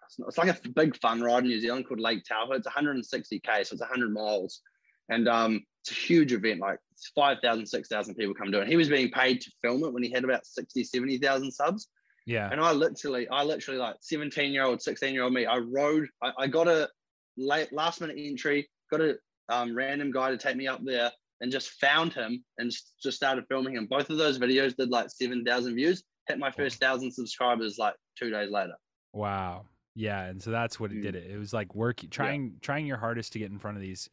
[0.08, 2.54] it's it's like a big fun ride in New Zealand called Lake Taupo.
[2.54, 4.62] It's 160k, so it's 100 miles,
[5.10, 6.60] and um, it's a huge event.
[6.60, 8.62] Like it's 5,000, 6,000 people come to it.
[8.62, 11.88] And he was being paid to film it when he had about 60, 70,000 subs.
[12.26, 12.50] yeah.
[12.52, 15.46] And I literally, I literally like 17 year old, 16 year old me.
[15.46, 16.08] I rode.
[16.22, 16.90] I, I got a
[17.38, 18.70] late last minute entry.
[18.92, 19.16] Got a
[19.50, 23.46] um, random guy to take me up there, and just found him and just started
[23.48, 23.86] filming him.
[23.86, 26.04] Both of those videos did like 7,000 views.
[26.28, 28.74] Hit my first thousand subscribers like two days later.
[29.14, 29.66] Wow.
[30.00, 31.02] Yeah, and so that's what it Mm.
[31.02, 31.16] did.
[31.16, 31.32] It.
[31.32, 34.10] It was like work trying trying your hardest to get in front of these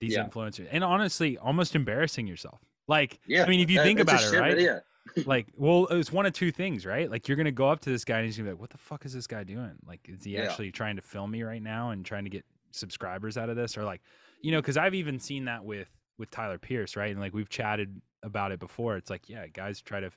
[0.00, 0.24] these Yeah.
[0.24, 2.60] influencers, and honestly, almost embarrassing yourself.
[2.88, 4.56] Like, Yeah, I mean, if you Uh, think about it, right?
[4.56, 4.80] video.
[5.24, 7.08] like, well, it's one of two things, right?
[7.08, 8.78] Like, you're gonna go up to this guy and he's gonna be like, "What the
[8.78, 9.78] fuck is this guy doing?
[9.86, 10.42] Like, is he Yeah.
[10.42, 13.78] actually trying to film me right now and trying to get subscribers out of this?"
[13.78, 14.02] Or like,
[14.40, 17.12] you know, because I've even seen that with with Tyler Pierce, right?
[17.12, 18.96] And like we've chatted about it before.
[18.96, 20.10] It's like, yeah, guys try to.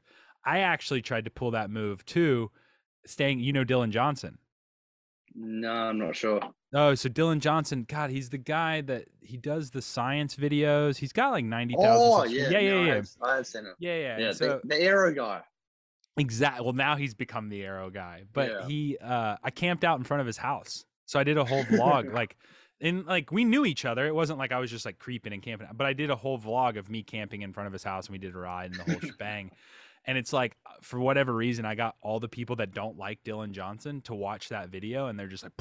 [0.44, 2.50] I actually tried to pull that move too,
[3.06, 3.39] staying.
[3.39, 4.39] You know, Dylan Johnson.
[5.36, 6.39] No, I'm not sure.
[6.74, 10.98] Oh, so Dylan Johnson, God, he's the guy that he does the science videos.
[10.98, 12.12] He's got like ninety thousand.
[12.13, 13.74] Oh yeah, yeah, yeah, no, I yeah, have, I have seen it.
[13.80, 14.17] yeah, yeah.
[14.17, 15.41] Yeah, so the, the aero guy.
[16.17, 16.63] exactly.
[16.63, 18.24] Well, now he's become the aero guy.
[18.34, 18.67] But Yeah.
[18.67, 21.63] he, uh, I camped out in front of his house, so I did a whole
[21.65, 22.38] vlog, like,
[22.82, 24.06] and like we knew each other.
[24.08, 26.38] It wasn't like I was just like creeping and camping, but I did a whole
[26.39, 28.80] vlog of me camping in front of his house, and we did a ride and
[28.80, 29.52] the whole shebang.
[30.08, 33.24] And it's like, uh, for whatever reason, I got all the people that don't like
[33.24, 35.54] Dylan Johnson to watch that video, and they're just like,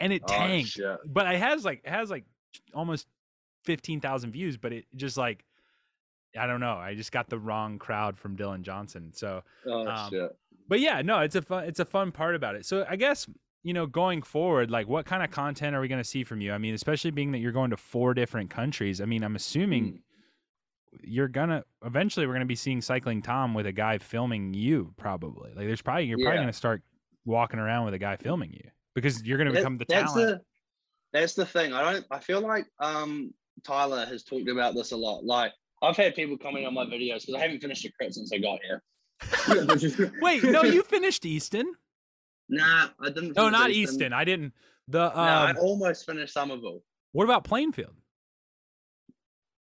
[0.00, 0.70] and it Oh, tanked.
[0.70, 0.98] shit.
[1.06, 2.24] but it has like it has like
[2.72, 3.06] almost
[3.64, 5.44] 15,000 views but it just like
[6.38, 10.10] I don't know I just got the wrong crowd from Dylan Johnson so Oh Um,
[10.68, 12.64] but yeah, no, it's a fun it's a fun part about it.
[12.66, 13.26] So I guess
[13.62, 16.40] you know going forward, like what kind of content are we going to see from
[16.40, 16.52] you?
[16.52, 19.00] I mean, especially being that you're going to four different countries.
[19.00, 19.84] I mean, I'm assuming.
[19.84, 19.98] Mm.
[21.02, 25.50] You're gonna eventually we're gonna be seeing cycling Tom with a guy filming you probably
[25.54, 26.82] like there's probably you're probably gonna start
[27.24, 30.38] walking around with a guy filming you because you're gonna That- become the that's talent.
[30.38, 30.44] the
[31.12, 31.72] that's the thing.
[31.72, 32.04] I don't.
[32.10, 35.24] I feel like um Tyler has talked about this a lot.
[35.24, 35.52] Like
[35.82, 38.38] I've had people comment on my videos because I haven't finished a crit since I
[38.38, 38.82] got here.
[40.20, 41.72] Wait, no, you finished Easton.
[42.48, 43.36] Nah, I didn't.
[43.36, 44.12] No, not Easton.
[44.12, 44.52] I didn't.
[44.88, 46.82] The No, I um, almost finished Somerville.
[47.12, 47.94] what about Plainfield?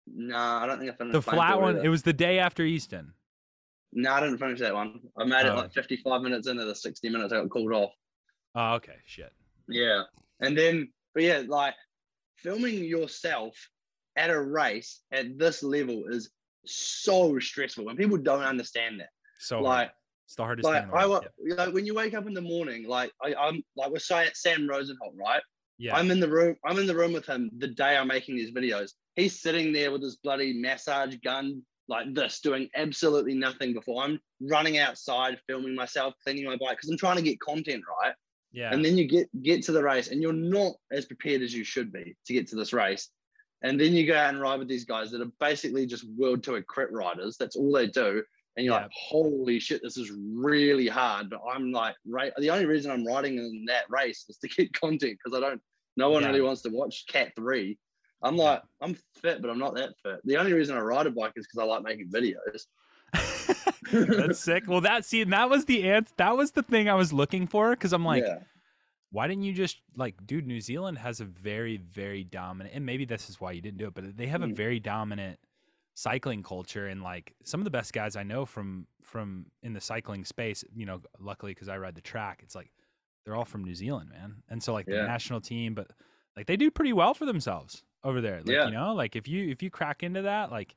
[0.06, 1.76] Nah, I don't think I finished The flat one.
[1.76, 1.84] either.
[1.86, 3.12] It was the day after Easton.
[3.92, 5.00] No, I didn't finish that one.
[5.18, 5.56] I made it Oh.
[5.56, 7.32] like 55 minutes into the 60 minutes.
[7.32, 7.92] I got called off.
[8.54, 8.96] Oh, okay.
[9.06, 9.32] Shit.
[9.68, 10.02] Yeah.
[10.40, 11.74] And then, but yeah, like
[12.36, 13.54] filming yourself
[14.16, 16.30] at a race at this level is
[16.64, 19.10] so stressful, and people don't understand that.
[19.38, 19.90] So like,
[20.26, 22.40] it's the hardest like in the I, you know, when you wake up in the
[22.40, 25.42] morning, like I, I'm like we're saying at Sam Rosenholtz, right?
[25.78, 25.96] Yeah.
[25.96, 26.56] I'm in the room.
[26.64, 28.92] I'm in the room with him the day I'm making these videos.
[29.16, 34.18] He's sitting there with his bloody massage gun like this, doing absolutely nothing before I'm
[34.40, 38.14] running outside, filming myself, cleaning my bike because I'm trying to get content right.
[38.52, 38.72] yeah.
[38.72, 41.64] And then you get get to the race, and you're not as prepared as you
[41.64, 43.08] should be to get to this race.
[43.62, 46.42] And then you go out and ride with these guys that are basically just world
[46.42, 47.36] tour crit riders.
[47.38, 48.22] That's all they do.
[48.56, 48.82] And you're Yeah.
[48.82, 51.30] like, holy shit, this is really hard.
[51.30, 52.32] But I'm like, right.
[52.38, 55.60] The only reason I'm riding in that race is to get content because I don't.
[55.96, 56.28] No one Yeah.
[56.28, 57.78] really wants to watch Cat Three.
[58.22, 60.20] I'm like, I'm fit, but I'm not that fit.
[60.24, 62.66] The only reason I ride a bike is because I like making videos.
[63.92, 64.64] That's sick.
[64.66, 66.16] Well, that see, that was the ant.
[66.16, 68.38] That was the thing I was looking for because I'm like, yeah,
[69.10, 70.46] why didn't you just like, dude?
[70.46, 73.86] New Zealand has a very, very dominant, and maybe this is why you didn't do
[73.86, 74.56] it, but they have a Mm.
[74.56, 75.38] very dominant
[75.94, 79.80] cycling culture, and like some of the best guys I know from from in the
[79.80, 80.64] cycling space.
[80.74, 82.72] You know, luckily because I ride the track, it's like
[83.24, 84.36] they're all from New Zealand, man.
[84.48, 85.90] And so like the national team, but
[86.36, 88.38] like they do pretty well for themselves over there.
[88.38, 88.66] Like Yeah.
[88.66, 90.74] you know, like if you if you crack into that, like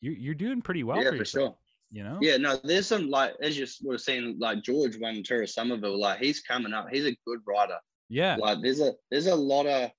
[0.00, 1.56] you're you're doing pretty well yeah, for for sure.
[1.90, 2.18] You know?
[2.20, 5.98] Yeah, no, there's some like as you have seen, like George of Somerville.
[5.98, 6.88] Like he's coming up.
[6.90, 7.78] He's a good rider.
[8.08, 8.36] Yeah.
[8.36, 9.90] Like there's a there's a lot of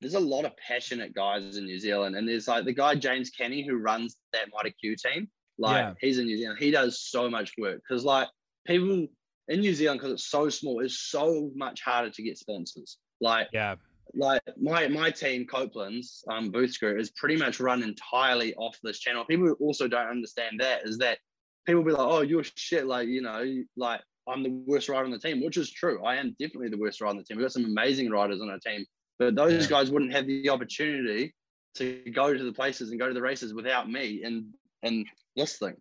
[0.00, 3.30] there's a lot of passionate guys in New Zealand, and there's like the guy James
[3.30, 5.28] Kenny who runs that Mighty Q team.
[5.58, 5.94] Like Yeah.
[6.00, 6.58] he's in New Zealand.
[6.60, 8.28] He does so much work because like
[8.66, 9.06] people
[9.48, 12.98] in New Zealand because it's so small, it's so much harder to get sponsors.
[13.20, 13.76] Like Yeah.
[14.16, 18.98] Like my my team Copeland's um, booth screw is pretty much run entirely off this
[18.98, 19.24] channel.
[19.24, 21.18] People also don't understand that is that
[21.66, 22.86] people be like, oh, you're shit.
[22.86, 23.44] Like you know,
[23.76, 26.02] like I'm the worst rider on the team, which is true.
[26.04, 27.36] I am definitely the worst rider on the team.
[27.36, 28.84] We've got some amazing riders on our team,
[29.18, 29.68] but those Yeah.
[29.70, 31.34] guys wouldn't have the opportunity
[31.76, 34.46] to go to the places and go to the races without me and
[34.82, 35.74] and this thing.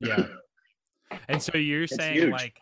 [0.00, 0.26] Yeah.
[1.28, 2.30] And so you're It's saying huge.
[2.30, 2.60] like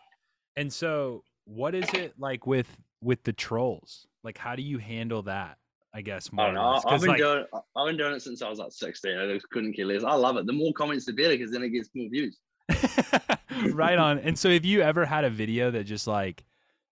[0.55, 4.07] and so what is it like with with the trolls?
[4.27, 5.57] Like how do you handle that?
[5.93, 6.81] I guess I more don't know.
[6.85, 9.17] I've been like, doing I've been doing it since I was like 16.
[9.17, 10.03] I just couldn't care less.
[10.03, 10.45] I love it.
[10.45, 12.37] The more comments, the better, because then it gets more views.
[13.71, 14.19] right on.
[14.19, 16.43] And so have you ever had a video that just like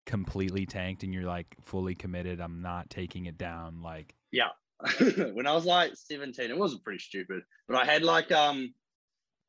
[0.07, 4.51] completely tanked and you're like fully committed, I'm not taking it down like Yeah.
[5.33, 8.73] when I was like 17, it wasn't pretty stupid, but I had like um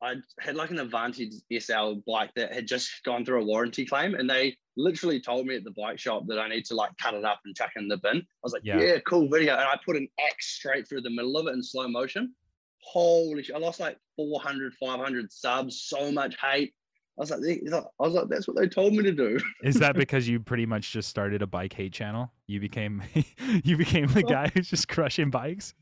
[0.02, 4.14] I had like an Advantage SL bike that had just gone through a warranty claim,
[4.14, 7.14] and they literally told me at the bike shop that I need to like cut
[7.14, 8.18] it up and chuck it in the bin.
[8.18, 8.78] I was like, Yeah.
[8.78, 11.62] yeah, cool video, and I put an X straight through the middle of it in
[11.62, 12.34] slow motion.
[12.82, 13.56] Holy shit!
[13.56, 16.74] I lost like 400, 500 subs, so much hate.
[17.18, 19.40] I was like, I was like, that's what they told me to do.
[19.62, 22.30] Is that because you pretty much just started a bike hate channel?
[22.46, 23.02] You became
[23.64, 24.28] you became the oh.
[24.28, 25.74] guy who's just crushing bikes?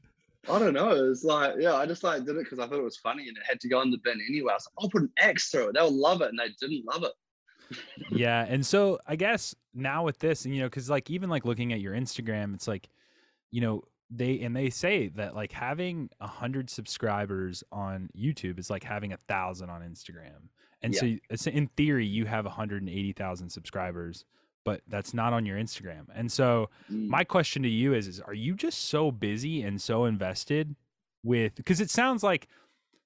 [0.50, 1.10] I don't know.
[1.10, 3.36] It's like, yeah, I just like did it because I thought it was funny and
[3.36, 4.52] it had to go in the bin anyway.
[4.52, 5.74] I was like, I'll put an X through it.
[5.74, 6.28] They'll love it.
[6.28, 7.12] And they didn't love it.
[8.10, 11.44] yeah and so i guess now with this and you know because like even like
[11.44, 12.88] looking at your instagram it's like
[13.50, 18.70] you know they and they say that like having a hundred subscribers on youtube is
[18.70, 20.48] like having a thousand on instagram
[20.82, 24.24] and so it's in theory you have 180000 subscribers
[24.64, 26.06] but that's not on your instagram.
[26.14, 27.08] And so Mm.
[27.08, 30.74] my question to you is is are you just so busy and so invested
[31.22, 32.48] with because it sounds like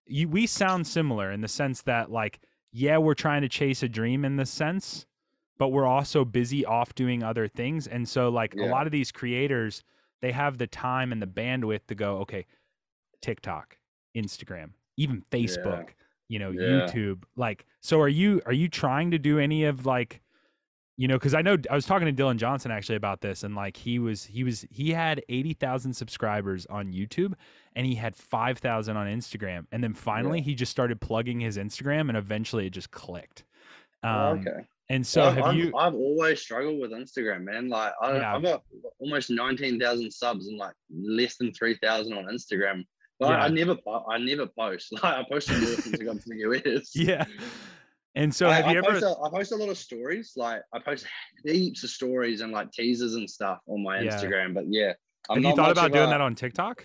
[0.06, 2.40] you we sound similar in the sense that like
[2.72, 5.04] yeah we're trying to chase a dream in this sense
[5.58, 7.88] but we're also busy off doing other things.
[7.88, 9.82] And so like a lot of these creators
[10.22, 12.46] they have the time and the bandwidth to go okay
[13.20, 13.76] tiktok
[14.16, 15.90] instagram even facebook
[16.28, 16.80] you know Yeah.
[16.86, 17.22] youtube.
[17.36, 20.20] Like so are you are you trying to do any of like
[20.98, 23.54] you know because i know i was talking to dylan johnson actually about this and
[23.54, 27.32] like he was he was he had 80000 subscribers on youtube
[27.74, 32.08] and he had 5000 on instagram and then finally he just started plugging his instagram
[32.08, 33.44] and eventually it just clicked
[34.02, 34.66] Um, Oh, okay.
[34.90, 35.72] And so Well, have I'm- you?
[35.76, 37.68] I've always struggled with Instagram, man.
[37.68, 38.34] Like I, Yeah.
[38.36, 38.62] I've got
[38.98, 42.84] almost nineteen thousand subs and like less than three thousand on Instagram.
[43.20, 43.76] But I, I never,
[44.08, 44.88] I never post.
[44.92, 46.38] Like I posted more since I got to the
[46.76, 46.92] US.
[46.96, 47.24] Yeah.
[48.18, 48.90] And so I, have I you ever?
[48.90, 50.32] post a, I post a lot of stories.
[50.36, 51.06] Like I post
[51.44, 54.10] heaps of stories and like teasers and stuff on my Yeah.
[54.10, 54.54] Instagram.
[54.54, 54.94] But yeah,
[55.30, 56.84] I'm have you thought about doing a- that on TikTok?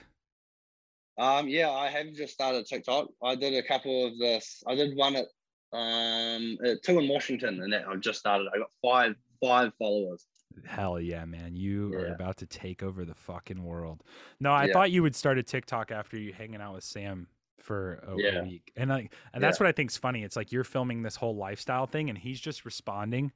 [1.18, 3.08] Um, yeah, I have just started TikTok.
[3.24, 4.64] I did a couple of this.
[4.68, 5.26] I did one at
[5.74, 8.48] um at two in Washington, and that I've just started.
[8.54, 10.26] I got five five followers.
[10.66, 11.56] Hell yeah, man.
[11.56, 14.04] You are about to take over the fucking world.
[14.40, 14.74] No, I Yeah.
[14.74, 17.26] thought you would start a TikTok after you hanging out with Sam
[17.64, 18.44] for a, a Yeah.
[18.44, 18.72] week.
[18.76, 20.24] And like and that's what I think's funny.
[20.24, 23.32] It's like you're filming this whole lifestyle thing and he's just responding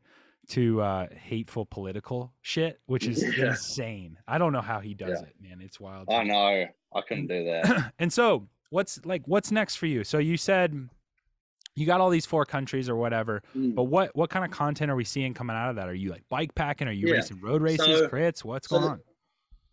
[0.49, 3.49] to uh hateful political shit, which is Yeah.
[3.49, 4.17] insane.
[4.27, 5.27] I don't know how he does Yeah.
[5.27, 5.61] it, man.
[5.61, 6.09] It's wild.
[6.09, 6.35] I know
[6.93, 7.93] I couldn't do that.
[7.99, 10.03] and so what's like what's next for you?
[10.03, 10.89] So you said
[11.75, 13.75] you got all these four countries or whatever, Mm.
[13.75, 15.87] but what what kind of content are we seeing coming out of that?
[15.87, 16.87] Are you like bike packing?
[16.87, 17.13] Are you Yeah.
[17.15, 18.43] racing road races, So- crits?
[18.43, 18.99] What's so going on?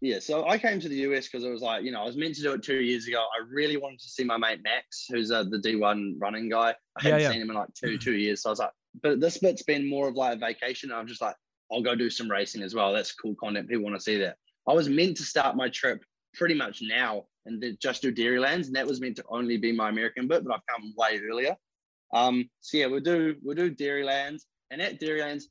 [0.05, 2.14] Yeah, so I came to the US because it was like, you know, I was
[2.14, 3.21] meant to do it two years ago.
[3.21, 6.69] I really wanted to see my mate Max, who's uh, the D1 running guy.
[6.71, 7.31] I Yeah, hadn't yeah.
[7.31, 8.43] seen him in like two two years.
[8.43, 10.93] So I was like, but this bit's been more of like a vacation.
[10.93, 11.37] I'm just like,
[11.73, 12.93] I'll go do some racing as well.
[12.93, 13.67] That's cool content.
[13.67, 14.37] People want to see that.
[14.69, 18.67] I was meant to start my trip pretty much now and then just do Dairylands,
[18.67, 21.57] and that was meant to only be my American bit, but I've come way earlier.
[22.12, 25.49] Um, so yeah, we'll do we'll do Dairylands, and at Dairylands,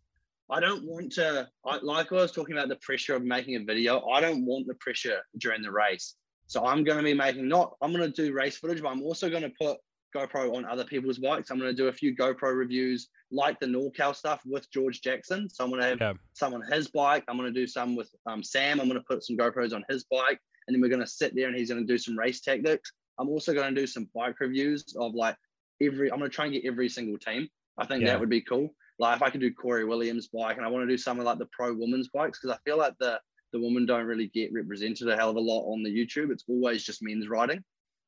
[0.49, 3.63] I don't want to I, like I was talking about the pressure of making a
[3.63, 4.05] video.
[4.09, 6.15] I don't want the pressure during the race.
[6.47, 9.01] So I'm going to be making not I'm going to do race footage, but I'm
[9.03, 9.77] also going to put
[10.15, 11.49] GoPro on other people's bikes.
[11.49, 15.49] I'm going to do a few GoPro reviews like the NorCal stuff with George Jackson.
[15.49, 16.13] So I'm going to have Yeah.
[16.33, 17.23] some on his bike.
[17.27, 18.79] I'm going to do some with um, Sam.
[18.79, 21.33] I'm going to put some GoPros on his bike, and then we're going to sit
[21.35, 22.91] there and he's going to do some race tactics.
[23.19, 25.35] I'm also going to do some bike reviews of like
[25.81, 26.11] every.
[26.11, 27.47] I'm going to try and get every single team.
[27.77, 28.09] I think Yeah.
[28.11, 28.69] that would be cool.
[29.03, 31.25] Like if I could do Corey Williams' bike, and I want to do some of
[31.25, 33.19] like the pro women's bikes because I feel like the
[33.51, 36.31] the women don't really get represented a hell of a lot on the YouTube.
[36.31, 37.61] It's always just men's riding.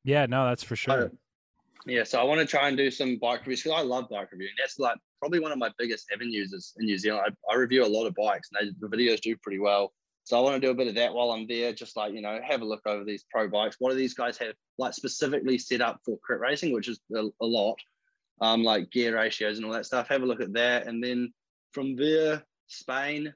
[0.04, 1.04] Yeah, no, that's for sure.
[1.04, 1.08] Uh,
[1.84, 4.32] yeah, so I want to try and do some bike reviews because I love bike
[4.32, 4.54] reviewing.
[4.58, 7.36] That's like probably one of my biggest avenues is in New Zealand.
[7.48, 9.92] I, I review a lot of bikes and they, the videos do pretty well.
[10.24, 12.22] So I want to do a bit of that while I'm there, just like, you
[12.22, 13.76] know, have a look over these pro bikes.
[13.78, 17.28] What do these guys have like specifically set up for crit racing, which is a,
[17.40, 17.76] a lot,
[18.40, 20.08] um, like gear ratios and all that stuff.
[20.08, 20.86] Have a look at that.
[20.86, 21.32] And then
[21.72, 23.32] from there, Spain,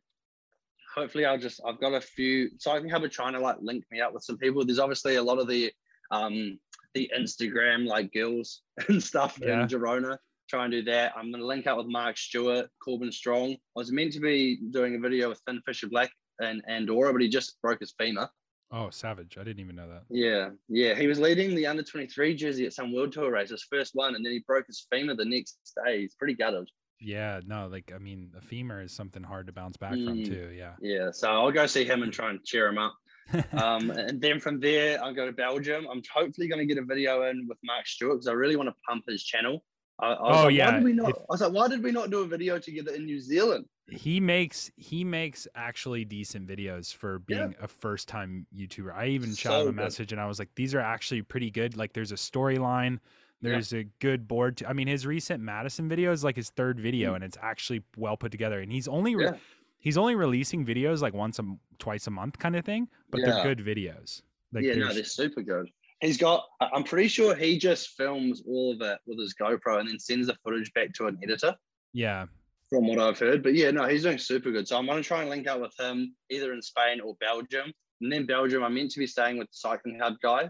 [0.95, 4.01] hopefully I'll just, I've got a few, Cycling Hub are trying to like link me
[4.01, 4.65] up with some people.
[4.65, 5.73] There's obviously a lot of the,
[6.11, 6.59] um,
[6.95, 9.63] the Instagram like girls and stuff Yeah.
[9.63, 10.19] in Girona.
[10.49, 11.13] Try and do that.
[11.17, 13.53] I'm gonna link up with Mark Stewart, Corbin Strong.
[13.53, 16.11] I was meant to be doing a video with Finn Fisher Black
[16.41, 18.29] and Andorra, but he just broke his femur.
[18.73, 19.37] Oh, savage.
[19.39, 20.03] I didn't even know that.
[20.11, 20.95] Yeah, yeah.
[20.95, 24.15] He was leading the under 23 jersey at some world tour race, his first one,
[24.15, 26.03] and then he broke his femur the next day.
[26.03, 26.69] He's pretty gutted.
[27.01, 30.25] Yeah, no, like I mean, a femur is something hard to bounce back from Mm.
[30.27, 30.53] too.
[30.57, 30.75] Yeah.
[30.81, 32.95] Yeah, so I'll go see him and try and cheer him up.
[33.53, 35.87] Um, and then from there, I'll go to Belgium.
[35.91, 38.69] I'm hopefully going to get a video in with Mark Stewart because I really want
[38.69, 39.65] to pump his channel.
[40.01, 41.11] I, I Oh, like, yeah, Why did we not?
[41.11, 43.67] if- I was like, why did we not do a video together in New Zealand?
[43.91, 47.39] He makes he makes actually decent videos for Yeah.
[47.47, 48.95] being a first time YouTuber.
[48.95, 49.77] I even shot So him a good.
[49.77, 51.77] message and I was like, these are actually pretty good.
[51.77, 52.99] Like there's a storyline.
[53.43, 53.53] Yeah.
[53.53, 54.59] There's a good board.
[54.59, 57.83] To, I mean, his recent Madison video is like his third video, and it's actually
[57.97, 58.61] well put together.
[58.61, 59.33] And he's only re- Mm.
[59.33, 59.39] Yeah.
[59.79, 61.45] he's only releasing videos like once a
[61.79, 63.31] twice a month kind of thing, but Yeah.
[63.43, 64.21] they're good videos.
[64.53, 65.71] Like yeah, no, they're super good.
[66.03, 66.45] He's got.
[66.61, 70.27] I'm pretty sure he just films all of it with his GoPro and then sends
[70.27, 71.55] the footage back to an editor.
[71.93, 72.27] yeah,
[72.71, 73.43] from what I've heard.
[73.43, 74.67] But yeah, no, he's doing super good.
[74.67, 77.73] So I'm going to try and link up with him either in Spain or Belgium.
[78.01, 80.49] And then Belgium, I'm meant to be staying with the Cycling Hub guys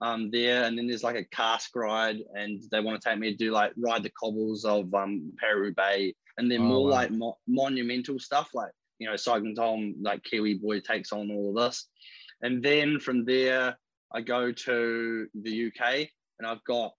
[0.00, 0.64] um, there.
[0.64, 3.50] And then there's like a cask ride, and they want to take me to do
[3.50, 6.90] like ride the cobbles of um, Peru Bay, and then Oh, more wow.
[6.90, 11.50] like mo- monumental stuff, like you know, Cycling Tom, like Kiwi Boy takes on all
[11.50, 11.86] of this.
[12.42, 13.76] And then from there,
[14.14, 16.92] I go to the UK, and I've got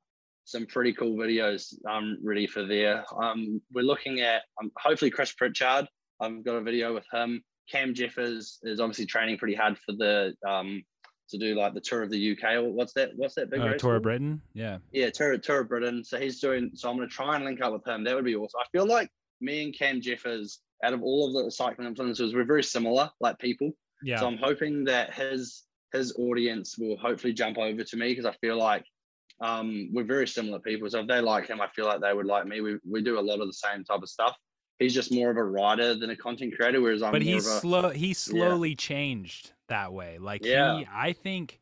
[0.47, 3.03] some pretty cool videos um, ready for there.
[3.21, 5.87] Um, we're looking at um, hopefully Chris Pritchard.
[6.21, 7.43] I've got a video with him.
[7.69, 10.83] Cam Jeffers is obviously training pretty hard for the um,
[11.31, 12.63] to do like the tour of the UK.
[12.63, 13.09] What's that?
[13.17, 13.81] What's that big uh, race?
[13.81, 14.03] Tour of?
[14.03, 14.41] Britain.
[14.53, 16.01] Yeah, Yeah, tour, tour of Britain.
[16.05, 16.71] So he's doing.
[16.75, 18.05] So I'm going to try and link up with him.
[18.05, 18.61] That would be awesome.
[18.61, 19.09] I feel like
[19.41, 23.37] me and Cam Jeffers, out of all of the cycling influencers, we're very similar, like
[23.37, 23.71] people.
[24.01, 24.21] yeah.
[24.21, 28.31] So I'm hoping that his his audience will hopefully jump over to me because I
[28.39, 28.85] feel like
[29.39, 30.89] um, we're very similar people.
[30.89, 32.61] So if they like him, I feel like they would like me.
[32.61, 34.35] We we do a lot of the same type of stuff.
[34.79, 37.47] He's just more of a writer than a content creator, whereas I'm but more he's
[37.47, 40.77] of a slow he slowly changed that way like Yeah.
[40.77, 41.59] he i think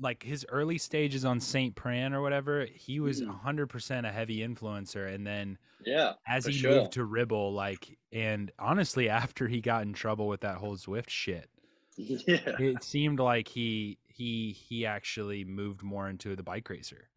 [0.00, 3.28] like his early stages on Saint Piran or whatever, he was Mm.
[3.40, 6.14] hundred percent a heavy influencer, and then Yeah.
[6.26, 6.70] as he sure.
[6.70, 11.10] moved to Ribble, like, and honestly, after he got in trouble with that whole Zwift
[11.10, 11.50] shit,
[11.96, 12.56] Yeah.
[12.58, 17.10] it seemed like he he he actually moved more into the bike racer.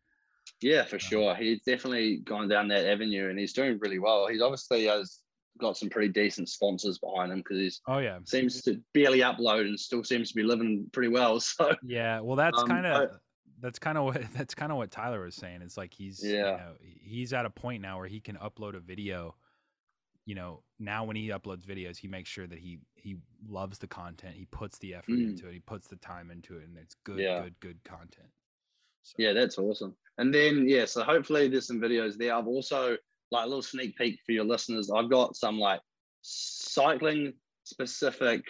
[0.62, 1.36] Yeah, for sure.
[1.36, 4.28] He's definitely gone down that avenue and he's doing really well.
[4.28, 5.20] He's obviously has
[5.58, 9.62] got some pretty decent sponsors behind him because he's Oh yeah, seems to barely upload
[9.62, 11.40] and still seems to be living pretty well.
[11.58, 12.20] So yeah.
[12.20, 13.06] Well, that's Um, kind of
[13.60, 15.62] that's kind of what that's kind of what Tyler was saying.
[15.62, 16.56] It's like he's you Yeah.
[16.56, 19.36] know, he's at a point now where he can upload a video.
[20.32, 23.88] You know, now when he uploads videos, he makes sure that he he loves the
[23.88, 24.34] content.
[24.34, 25.32] He puts the effort Mm.
[25.32, 25.54] into it.
[25.56, 27.42] He puts the time into it, and it's good, Yeah.
[27.44, 28.30] good, good content.
[29.04, 29.94] So, yeah, that's awesome.
[30.20, 32.34] And then yeah, so hopefully there's some videos there.
[32.34, 32.96] I've also
[33.32, 34.90] like a little sneak peek for your listeners.
[34.90, 35.82] I've got some like
[36.22, 37.34] cycling
[37.66, 38.42] specific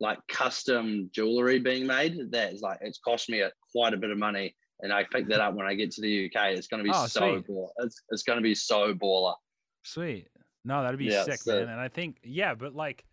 [0.00, 4.10] like custom jewelry being made that is like it's cost me a, quite a bit
[4.10, 6.56] of money and I picked that up when I get to the UK.
[6.56, 7.46] It's going to be Oh, so sweet.
[7.46, 7.68] baller.
[7.78, 9.36] It's, it's going to be so baller.
[9.84, 10.26] Sweet.
[10.68, 11.68] No, that'd be Yeah, sick, so- man.
[11.68, 13.04] Uh and I think, yeah, but like,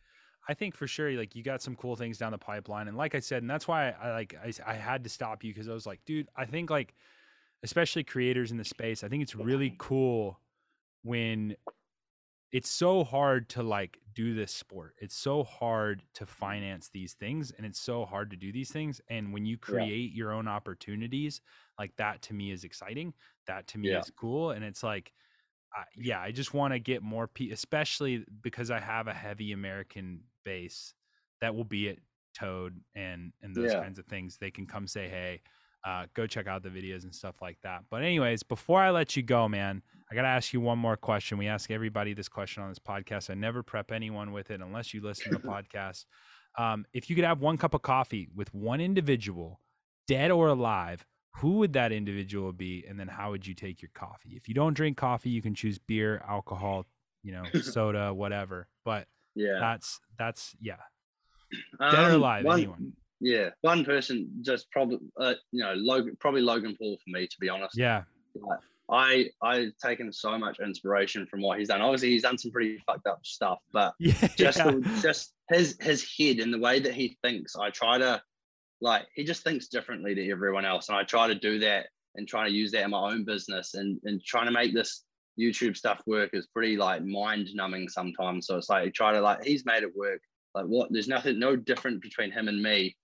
[0.47, 2.87] I think for sure, like, you got some cool things down the pipeline.
[2.87, 5.51] And like I said, and that's why I, like, I, I had to stop you
[5.53, 6.93] because I was like, dude, I think like,
[7.63, 9.77] especially creators in the space, I think it's really mm-hmm.
[9.77, 10.39] cool
[11.01, 11.55] when
[12.51, 14.95] it's so hard to like do this sport.
[14.99, 16.45] It's so hard to mm-hmm.
[16.45, 19.01] finance these things and it's so hard to do these things.
[19.09, 21.41] And when you create your own opportunities,
[21.79, 23.13] like that to me is exciting.
[23.47, 23.99] That to me Yeah.
[23.99, 24.51] is cool.
[24.51, 25.11] And it's like,
[25.75, 29.51] I, yeah, I just want to get more people, especially because I have a heavy
[29.51, 30.93] American base
[31.41, 31.97] that will be at
[32.37, 33.81] Toad and and those Yeah.
[33.81, 34.37] kinds of things.
[34.37, 35.41] They can come say, hey,
[35.85, 37.83] uh, go check out the videos and stuff like that.
[37.89, 41.37] But anyways, before I let you go, man, I gotta ask you one more question.
[41.37, 43.29] We ask everybody this question on this podcast.
[43.29, 46.05] I never prep anyone with it unless you listen to the podcast.
[46.57, 49.61] Um, if you could have one cup of coffee with one individual,
[50.07, 51.05] dead or alive,
[51.37, 52.85] who would that individual be?
[52.87, 54.33] And then how would you take your coffee?
[54.35, 56.85] If you don't drink coffee, you can choose beer, alcohol,
[57.23, 58.67] you know, soda, whatever.
[58.83, 59.57] But Yeah.
[59.59, 60.77] that's that's yeah,
[61.79, 62.93] dead or Um, alive, one- anyone.
[63.21, 67.35] Yeah, one person just probably, uh, you know, Logan, probably Logan Paul for me, to
[67.39, 67.77] be honest.
[67.77, 68.03] Yeah,
[68.91, 71.81] I I've taken so much inspiration from what he's done.
[71.81, 76.05] Obviously, he's done some pretty fucked up stuff, but yeah, just the, just his his
[76.17, 78.21] head and the way that he thinks, I try to
[78.81, 82.27] like he just thinks differently to everyone else, and I try to do that and
[82.27, 85.03] try to use that in my own business and and trying to make this
[85.39, 88.47] YouTube stuff work is pretty like mind numbing sometimes.
[88.47, 90.21] So it's like he try to like he's made it work.
[90.53, 90.89] Like what?
[90.91, 92.95] There's nothing no different between him and me.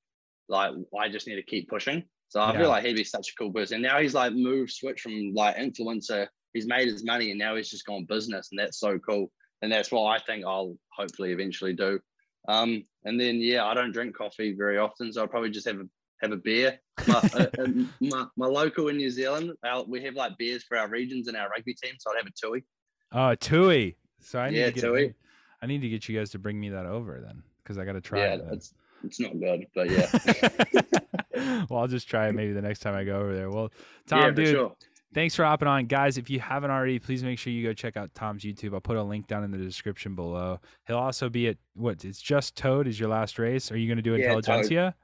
[0.47, 2.03] Like I just need to keep pushing.
[2.29, 2.59] So I Yeah.
[2.59, 3.81] feel like he'd be such a cool person.
[3.81, 6.27] Now he's like moved, switched from like influencer.
[6.53, 9.31] He's made his money and now he's just gone business, and that's so cool.
[9.61, 11.99] And that's what I think I'll hopefully eventually do.
[12.47, 15.77] Um, and then yeah, I don't drink coffee very often, so I'll probably just have
[15.79, 15.85] a
[16.21, 16.79] have a beer.
[17.07, 17.67] My, uh, uh,
[17.99, 21.35] my, my local in New Zealand, our, we have like beers for our regions and
[21.35, 22.63] our rugby team, so I'd have a tui.
[23.11, 23.97] Oh, Tui.
[24.21, 25.13] So I need Yeah, to get Tui.
[25.61, 27.93] I need to get you guys to bring me that over then, because I got
[27.93, 28.43] to try yeah, it.
[28.45, 28.53] then.
[28.53, 28.73] it's
[29.03, 33.03] it's not good, but yeah, well, I'll just try it maybe the next time I
[33.03, 33.49] go over there.
[33.49, 33.71] Well,
[34.05, 34.75] Tom, yeah, dude, sure.
[35.13, 36.17] Thanks for hopping on, guys.
[36.17, 38.73] If you haven't already, please make sure you go check out Tom's YouTube.
[38.73, 40.59] I'll put a link down in the description below.
[40.87, 42.03] He'll also be at what?
[42.05, 43.71] It's just Toad is your last race.
[43.71, 44.37] Are you going to do Yeah, Toad.
[44.37, 44.95] Intelligentsia?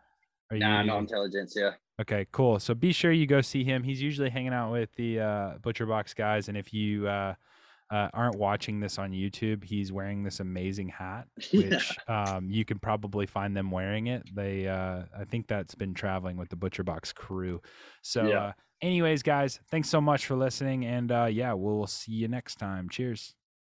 [0.51, 1.77] Are Nah, you- not intelligentsia.
[1.99, 2.59] Okay, cool.
[2.59, 3.81] So be sure you go see him.
[3.83, 7.33] He's usually hanging out with the uh, Butcher Box guys, and if you uh,
[7.89, 12.77] uh, aren't watching this on YouTube, he's wearing this amazing hat, which um, you can
[12.77, 14.29] probably find them wearing it.
[14.35, 17.61] They, uh, I think that's been traveling with the Butcher Box crew.
[18.03, 18.39] So, Yeah.
[18.43, 22.55] uh, anyways, guys, thanks so much for listening, and uh, yeah, we'll see you next
[22.55, 22.89] time.
[22.89, 23.35] Cheers.